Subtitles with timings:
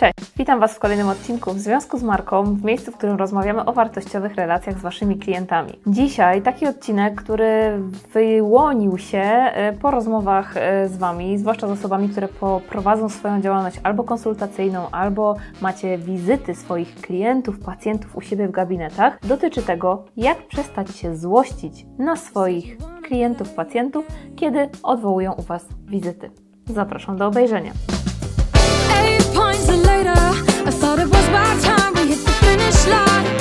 [0.00, 3.64] Cześć, witam Was w kolejnym odcinku w związku z marką, w miejscu, w którym rozmawiamy
[3.64, 5.72] o wartościowych relacjach z Waszymi klientami.
[5.86, 7.82] Dzisiaj taki odcinek, który
[8.12, 12.28] wyłonił się e, po rozmowach e, z Wami, zwłaszcza z osobami, które
[12.68, 19.18] prowadzą swoją działalność albo konsultacyjną, albo macie wizyty swoich klientów, pacjentów u siebie w gabinetach.
[19.26, 24.06] Dotyczy tego, jak przestać się złościć na swoich klientów, pacjentów,
[24.36, 26.30] kiedy odwołują u Was wizyty.
[26.66, 27.72] Zapraszam do obejrzenia.
[30.66, 33.39] I thought it was about time we hit the finish line.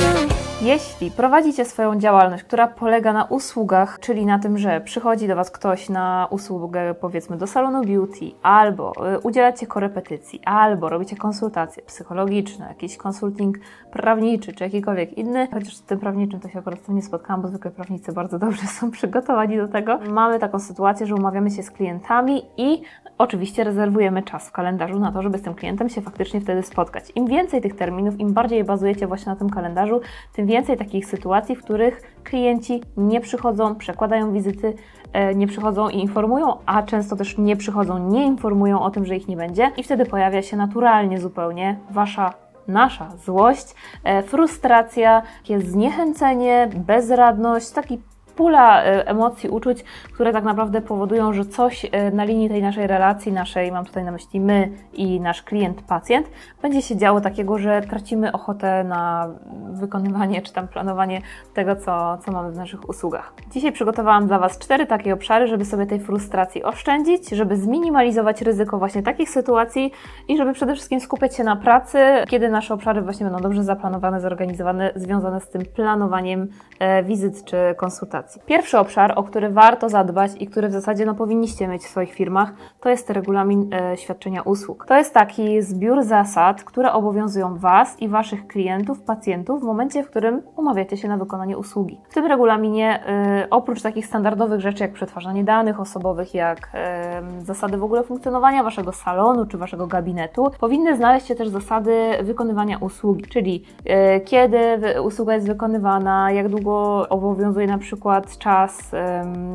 [0.61, 5.51] Jeśli prowadzicie swoją działalność, która polega na usługach, czyli na tym, że przychodzi do Was
[5.51, 12.67] ktoś na usługę, powiedzmy, do salonu beauty, albo y, udzielacie korepetycji, albo robicie konsultacje psychologiczne,
[12.67, 13.57] jakiś konsulting
[13.91, 17.41] prawniczy, czy jakikolwiek inny, chociaż z tym prawniczym to się akurat z tym nie spotkałam,
[17.41, 19.99] bo zwykle prawnicy bardzo dobrze są przygotowani do tego.
[20.09, 22.81] Mamy taką sytuację, że umawiamy się z klientami i
[23.17, 27.11] oczywiście rezerwujemy czas w kalendarzu na to, żeby z tym klientem się faktycznie wtedy spotkać.
[27.15, 30.01] Im więcej tych terminów, im bardziej bazujecie właśnie na tym kalendarzu,
[30.33, 34.73] tym więcej takich sytuacji, w których klienci nie przychodzą, przekładają wizyty,
[35.13, 39.15] e, nie przychodzą i informują, a często też nie przychodzą, nie informują o tym, że
[39.15, 42.33] ich nie będzie, i wtedy pojawia się naturalnie zupełnie wasza
[42.67, 47.99] nasza złość, e, frustracja, takie zniechęcenie, bezradność, taki
[48.39, 52.87] pula e, emocji, uczuć, które tak naprawdę powodują, że coś e, na linii tej naszej
[52.87, 56.27] relacji, naszej, mam tutaj na myśli my i nasz klient, pacjent,
[56.61, 59.29] będzie się działo takiego, że tracimy ochotę na
[59.71, 61.21] wykonywanie czy tam planowanie
[61.53, 63.33] tego, co, co mamy w naszych usługach.
[63.51, 68.77] Dzisiaj przygotowałam dla Was cztery takie obszary, żeby sobie tej frustracji oszczędzić, żeby zminimalizować ryzyko
[68.77, 69.91] właśnie takich sytuacji
[70.27, 74.21] i żeby przede wszystkim skupiać się na pracy, kiedy nasze obszary właśnie będą dobrze zaplanowane,
[74.21, 76.47] zorganizowane, związane z tym planowaniem
[76.79, 78.28] e, wizyt czy konsultacji.
[78.45, 82.13] Pierwszy obszar, o który warto zadbać i który w zasadzie no, powinniście mieć w swoich
[82.13, 84.85] firmach, to jest regulamin e, świadczenia usług.
[84.85, 90.09] To jest taki zbiór zasad, które obowiązują Was i Waszych klientów, pacjentów w momencie, w
[90.09, 91.99] którym umawiacie się na wykonanie usługi.
[92.09, 97.77] W tym regulaminie, e, oprócz takich standardowych rzeczy jak przetwarzanie danych osobowych, jak e, zasady
[97.77, 103.25] w ogóle funkcjonowania Waszego salonu czy Waszego gabinetu, powinny znaleźć się też zasady wykonywania usługi,
[103.25, 108.91] czyli e, kiedy usługa jest wykonywana, jak długo obowiązuje na przykład przykład czas,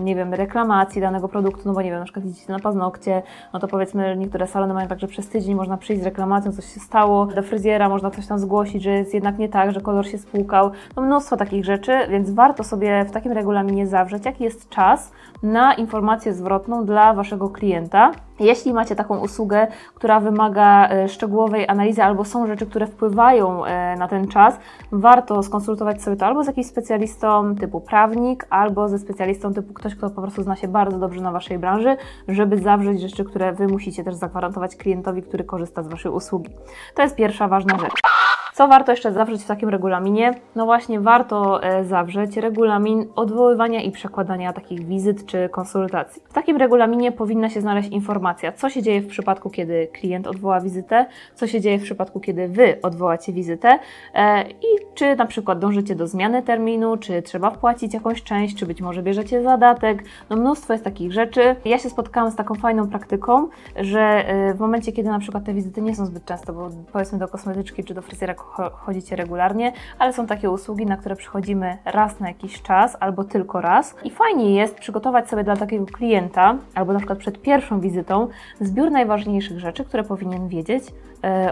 [0.02, 3.60] nie wiem, reklamacji danego produktu, no bo nie wiem, na przykład idziecie na paznokcie, no
[3.60, 6.80] to powiedzmy niektóre salony mają tak, że przez tydzień można przyjść z reklamacją, coś się
[6.80, 10.18] stało, do fryzjera można coś tam zgłosić, że jest jednak nie tak, że kolor się
[10.18, 15.12] spłukał, no mnóstwo takich rzeczy, więc warto sobie w takim regulaminie zawrzeć, jaki jest czas
[15.42, 22.02] na informację zwrotną dla Waszego klienta, jeśli macie taką usługę, która wymaga e, szczegółowej analizy,
[22.02, 24.58] albo są rzeczy, które wpływają e, na ten czas,
[24.92, 29.94] warto skonsultować sobie to albo z jakimś specjalistą typu prawnik, albo ze specjalistą typu ktoś,
[29.94, 31.96] kto po prostu zna się bardzo dobrze na Waszej branży,
[32.28, 36.50] żeby zawrzeć rzeczy, które Wy musicie też zagwarantować klientowi, który korzysta z Waszej usługi.
[36.94, 38.13] To jest pierwsza ważna rzecz.
[38.54, 40.34] Co warto jeszcze zawrzeć w takim regulaminie?
[40.54, 46.22] No właśnie, warto e, zawrzeć regulamin odwoływania i przekładania takich wizyt czy konsultacji.
[46.28, 50.60] W takim regulaminie powinna się znaleźć informacja, co się dzieje w przypadku, kiedy klient odwoła
[50.60, 53.78] wizytę, co się dzieje w przypadku, kiedy Wy odwołacie wizytę
[54.14, 58.66] e, i czy na przykład dążycie do zmiany terminu, czy trzeba wpłacić jakąś część, czy
[58.66, 60.04] być może bierzecie zadatek.
[60.30, 61.56] No mnóstwo jest takich rzeczy.
[61.64, 65.54] Ja się spotkałam z taką fajną praktyką, że e, w momencie, kiedy na przykład te
[65.54, 68.34] wizyty nie są zbyt często, bo powiedzmy do kosmetyczki czy do fryzjera
[68.72, 73.60] chodzicie regularnie, ale są takie usługi, na które przychodzimy raz na jakiś czas albo tylko
[73.60, 73.94] raz.
[74.04, 78.28] I fajnie jest przygotować sobie dla takiego klienta, albo na przykład przed pierwszą wizytą,
[78.60, 80.84] zbiór najważniejszych rzeczy, które powinien wiedzieć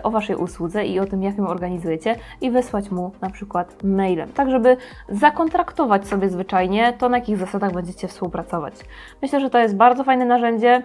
[0.03, 4.33] o Waszej usłudze i o tym, jak ją organizujecie, i wysłać mu na przykład mailem,
[4.33, 4.77] tak żeby
[5.09, 8.75] zakontraktować sobie zwyczajnie to, na jakich zasadach będziecie współpracować.
[9.23, 10.83] Myślę, że to jest bardzo fajne narzędzie.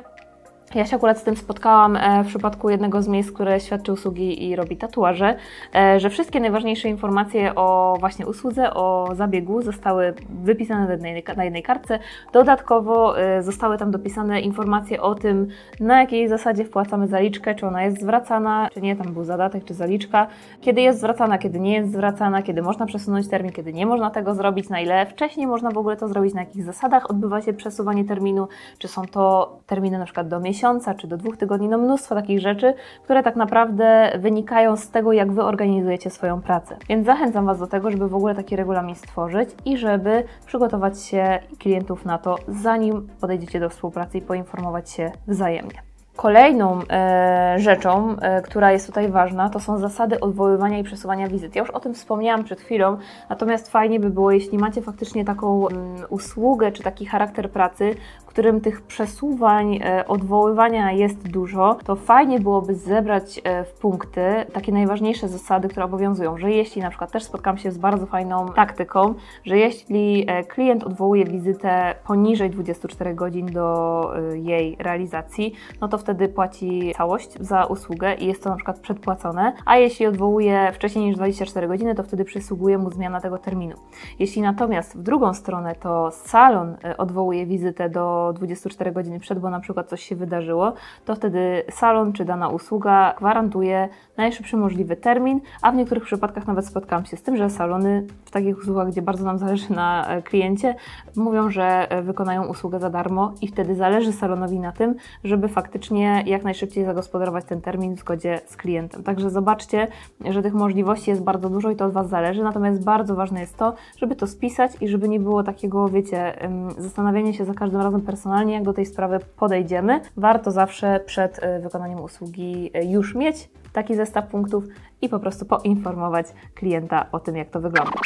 [0.76, 4.50] Ja się akurat z tym spotkałam e, w przypadku jednego z miejsc, które świadczy usługi
[4.50, 5.36] i robi tatuaże,
[5.76, 10.14] e, że wszystkie najważniejsze informacje o właśnie usłudze, o zabiegu zostały
[10.44, 10.98] wypisane
[11.38, 12.00] na jednej, kartce.
[12.34, 15.48] Dodatkowo e, zostały tam dopisane informacje o tym,
[15.80, 19.74] na jakiej zasadzie wpłacamy zaliczkę, czy ona jest zwracana, czy nie, tam był zadatek, czy
[19.74, 20.28] zaliczka,
[20.62, 24.36] kiedy jest zwracana, kiedy nie jest zwracana, kiedy można przesunąć termin, kiedy nie można tego
[24.36, 28.06] zrobić, na ile wcześniej można w ogóle to zrobić, na jakich zasadach odbywa się przesuwanie
[28.06, 28.48] terminu,
[28.78, 32.16] czy są to terminy na przykład do miesiąca, miesiąca czy do dwóch tygodni, no mnóstwo
[32.16, 32.74] takich rzeczy,
[33.04, 36.78] które tak naprawdę wynikają z tego, jak Wy organizujecie swoją pracę.
[36.90, 41.40] Więc zachęcam Was do tego, żeby w ogóle taki regulamin stworzyć i żeby przygotować się
[41.60, 45.97] klientów na to, zanim podejdziecie do współpracy i poinformować się wzajemnie.
[46.18, 51.56] Kolejną e, rzeczą, e, która jest tutaj ważna, to są zasady odwoływania i przesuwania wizyt.
[51.56, 52.98] Ja już o tym wspomniałam przed chwilą,
[53.30, 58.26] natomiast fajnie by było, jeśli macie faktycznie taką mm, usługę czy taki charakter pracy, w
[58.26, 64.22] którym tych przesuwań, e, odwoływania jest dużo, to fajnie byłoby zebrać e, w punkty
[64.54, 68.46] takie najważniejsze zasady, które obowiązują, że jeśli na przykład też spotkam się z bardzo fajną
[68.56, 69.14] taktyką,
[69.46, 75.98] że jeśli e, klient odwołuje wizytę poniżej 24 godzin do e, jej realizacji, no to
[76.08, 81.06] wtedy płaci całość za usługę i jest to na przykład przedpłacone, a jeśli odwołuje wcześniej
[81.06, 83.76] niż 24 godziny, to wtedy przysługuje mu zmiana tego terminu.
[84.20, 89.50] Jeśli natomiast w drugą stronę to salon e, odwołuje wizytę do 24 godziny przed, bo
[89.50, 90.74] na przykład coś się wydarzyło,
[91.06, 96.66] to wtedy salon czy dana usługa gwarantuje najszybszy możliwy termin, a w niektórych przypadkach nawet
[96.66, 100.22] spotkałam się z tym, że salony w takich usługach, gdzie bardzo nam zależy na e,
[100.22, 100.76] kliencie,
[101.16, 105.97] mówią, że e, wykonają usługę za darmo i wtedy zależy salonowi na tym, żeby faktycznie
[106.26, 109.04] jak najszybciej zagospodarować ten termin w zgodzie z klientem.
[109.04, 109.88] Także zobaczcie,
[110.30, 113.58] że tych możliwości jest bardzo dużo i to od Was zależy, natomiast bardzo ważne jest
[113.58, 116.34] to, żeby to spisać i żeby nie było takiego, wiecie,
[116.78, 120.02] zastanawiania się za każdym razem personalnie, jak do tej sprawy podejdziemy.
[120.18, 124.64] Warto zawsze przed e, wykonaniem usługi już mieć taki zestaw punktów
[125.02, 128.00] i po prostu poinformować klienta o tym, jak to wygląda.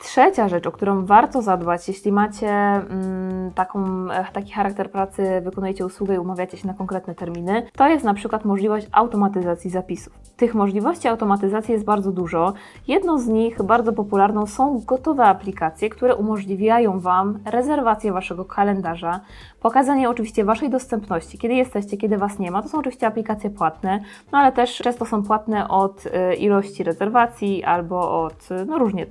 [0.00, 5.86] Trzecia rzecz, o którą warto zadbać, jeśli macie mm, taką, e, taki charakter pracy, wykonujecie
[5.86, 10.12] usługę i umawiacie się na konkretne terminy, to jest na przykład możliwość automatyzacji zapisów.
[10.36, 12.52] Tych możliwości automatyzacji jest bardzo dużo.
[12.88, 19.20] Jedną z nich, bardzo popularną, są gotowe aplikacje, które umożliwiają Wam rezerwację Waszego kalendarza,
[19.60, 22.62] pokazanie oczywiście Waszej dostępności, kiedy jesteście, kiedy Was nie ma.
[22.62, 24.00] To są oczywiście aplikacje płatne,
[24.32, 29.06] no ale też często są płatne od e, ilości rezerwacji albo od, no różnie,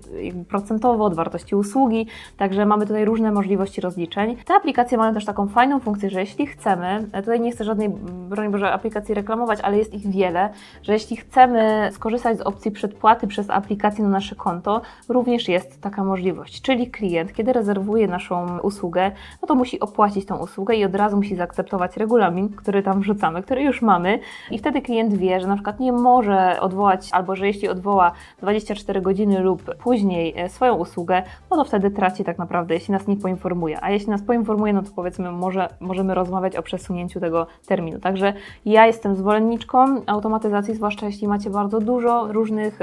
[0.50, 2.08] procentowo procentowo od wartości usługi,
[2.38, 4.36] także mamy tutaj różne możliwości rozliczeń.
[4.46, 7.90] Te aplikacje mają też taką fajną funkcję, że jeśli chcemy, e, tutaj nie chcę żadnej,
[8.30, 10.50] broń Boże, aplikacji reklamować, ale jest ich wiele,
[10.84, 16.04] że jeśli chcemy skorzystać z opcji przedpłaty przez aplikację na nasze konto, również jest taka
[16.04, 16.62] możliwość.
[16.62, 21.18] Czyli klient, kiedy rezerwuje naszą usługę, no to musi opłacić tą usługę i od razu
[21.18, 24.20] musi zaakceptować regulamin, który tam wrzucamy, który już mamy
[24.52, 29.02] i wtedy klient wie, że na przykład nie może odwołać, albo że jeśli odwoła 24
[29.02, 33.18] godziny lub później e, swoją usługę, no to wtedy traci tak naprawdę, jeśli nas nie
[33.18, 33.84] poinformuje.
[33.84, 38.00] A jeśli nas poinformuje, no to powiedzmy, może, możemy rozmawiać o przesunięciu tego terminu.
[38.00, 38.34] Także
[38.66, 42.80] ja jestem zwolenniczką automatyzacji, zwłaszcza jeśli macie bardzo dużo różnych,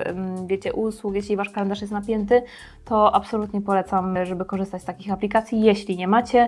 [0.46, 2.42] wiecie, usług, jeśli wasz kalendarz jest napięty,
[2.84, 5.60] to absolutnie polecam, żeby korzystać z takich aplikacji.
[5.60, 6.46] Jeśli nie macie,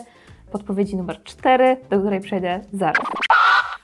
[0.53, 3.06] podpowiedzi numer 4, do której przejdę zaraz.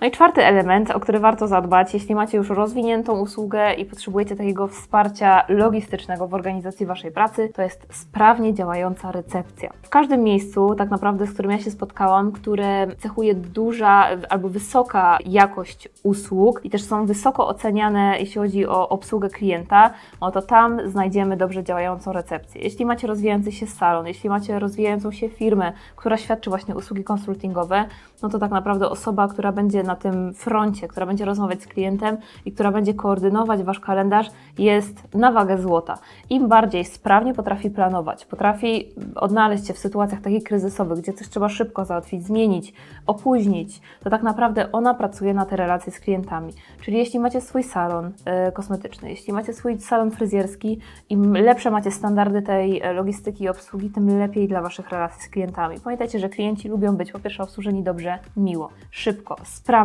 [0.03, 4.37] No i czwarty element, o który warto zadbać, jeśli macie już rozwiniętą usługę i potrzebujecie
[4.37, 9.73] takiego wsparcia logistycznego w organizacji Waszej pracy, to jest sprawnie działająca recepcja.
[9.83, 15.19] W każdym miejscu, tak naprawdę, z którym ja się spotkałam, które cechuje duża albo wysoka
[15.27, 19.91] jakość usług i też są wysoko oceniane, jeśli chodzi o obsługę klienta,
[20.21, 22.61] no to tam znajdziemy dobrze działającą recepcję.
[22.61, 27.85] Jeśli macie rozwijający się salon, jeśli macie rozwijającą się firmę, która świadczy właśnie usługi konsultingowe,
[28.23, 32.17] no to tak naprawdę osoba, która będzie na tym froncie, która będzie rozmawiać z klientem
[32.45, 35.99] i która będzie koordynować Wasz kalendarz, jest na wagę złota.
[36.31, 41.49] Im bardziej sprawnie potrafi planować, potrafi odnaleźć się w sytuacjach takich kryzysowych, gdzie coś trzeba
[41.49, 42.75] szybko załatwić, zmienić,
[43.07, 46.53] opóźnić, to tak naprawdę ona pracuje na te relacje z klientami.
[46.81, 48.07] Czyli jeśli macie swój salon
[48.49, 50.79] y, kosmetyczny, jeśli macie swój salon fryzjerski,
[51.11, 55.29] im lepsze macie standardy tej e, logistyki i obsługi, tym lepiej dla Waszych relacji z
[55.29, 55.81] klientami.
[55.85, 59.82] Pamiętajcie, że klienci lubią być po pierwsze obsłużeni dobrze, miło, szybko, sprawnie.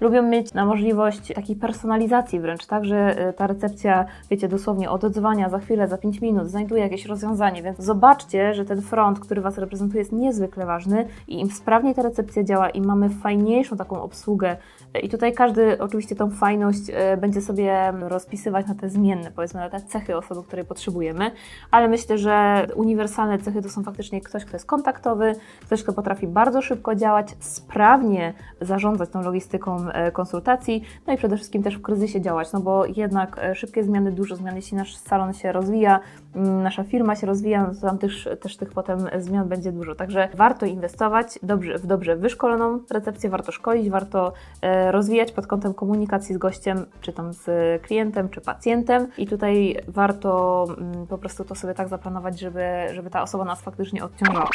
[0.00, 5.04] Lubią mieć na możliwość takiej personalizacji wręcz, tak, że e, ta recepcja, wiecie, dosłownie od
[5.04, 9.40] odzwania za chwilę, za 5 minut znajduje jakieś rozwiązanie, więc zobaczcie, że ten front, który
[9.40, 14.02] Was reprezentuje jest niezwykle ważny i im sprawniej ta recepcja działa i mamy fajniejszą taką
[14.02, 14.56] obsługę.
[15.02, 19.70] I tutaj każdy oczywiście tą fajność e, będzie sobie rozpisywać na te zmienne, powiedzmy na
[19.70, 21.30] te cechy osoby, której potrzebujemy,
[21.70, 25.34] ale myślę, że uniwersalne cechy to są faktycznie ktoś, kto jest kontaktowy,
[25.66, 31.36] ktoś, kto potrafi bardzo szybko działać, sprawnie zarządzać tą logistyką e, konsultacji, no i przede
[31.36, 34.96] wszystkim też w kryzysie działać, no bo jednak e, szybkie zmiany, dużo zmian, jeśli nasz
[34.96, 36.00] salon się rozwija,
[36.34, 39.94] mm, nasza firma się rozwija, no to tam też, też tych potem zmian będzie dużo.
[39.94, 45.74] Także warto inwestować dobrze, w dobrze wyszkoloną recepcję, warto szkolić, warto e, rozwijać pod kątem
[45.74, 47.46] komunikacji z gościem, czy tam z
[47.82, 53.10] klientem, czy pacjentem i tutaj warto mm, po prostu to sobie tak zaplanować, żeby, żeby
[53.10, 54.50] ta osoba nas faktycznie odciągała.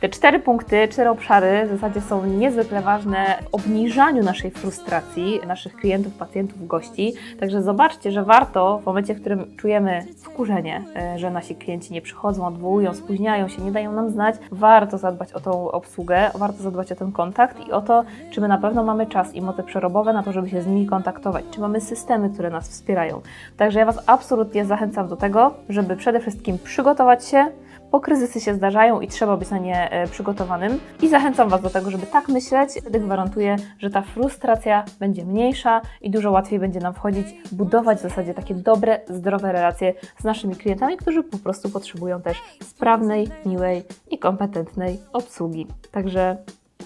[0.00, 5.76] Te cztery punkty, cztery obszary w zasadzie są niezwykle ważne w obniżaniu naszej frustracji, naszych
[5.76, 7.14] klientów, pacjentów, gości.
[7.40, 12.02] Także zobaczcie, że warto w momencie, w którym czujemy wkurzenie, e, że nasi klienci nie
[12.02, 16.92] przychodzą, odwołują, spóźniają się, nie dają nam znać, warto zadbać o tą obsługę, warto zadbać
[16.92, 20.12] o ten kontakt i o to, czy my na pewno mamy czas i moce przerobowe
[20.12, 23.20] na to, żeby się z nimi kontaktować, czy mamy systemy, które nas wspierają.
[23.56, 27.46] Także ja Was absolutnie zachęcam do tego, żeby przede wszystkim przygotować się,
[27.90, 30.80] bo kryzysy się zdarzają i trzeba być na nie e, przygotowanym.
[31.02, 32.70] I zachęcam Was do tego, żeby tak myśleć.
[32.80, 38.02] Wtedy gwarantuję, że ta frustracja będzie mniejsza i dużo łatwiej będzie nam wchodzić, budować w
[38.02, 43.82] zasadzie takie dobre, zdrowe relacje z naszymi klientami, którzy po prostu potrzebują też sprawnej, miłej
[44.10, 45.66] i kompetentnej obsługi.
[45.90, 46.36] Także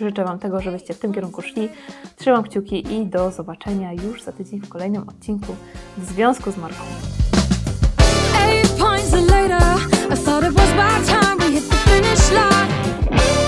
[0.00, 1.68] Życzę Wam tego, żebyście w tym kierunku szli.
[2.16, 5.56] Trzymam kciuki i do zobaczenia już za tydzień w kolejnym odcinku
[5.98, 6.84] w związku z marką.
[10.10, 13.43] I thought it was about time we hit the finish line.